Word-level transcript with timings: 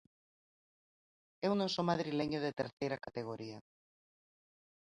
Eu 1.47 1.51
non 1.59 1.69
son 1.75 1.89
madrileño 1.91 2.39
de 2.41 2.55
terceira 2.59 3.01
categoría. 3.05 3.57